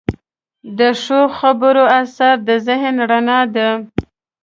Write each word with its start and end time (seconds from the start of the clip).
د 0.77 0.79
ښو 1.01 1.21
خبرو 1.37 1.85
اثر 2.01 2.33
د 2.47 2.49
ذهن 2.67 2.95
رڼا 3.09 3.39
ده. 3.55 3.69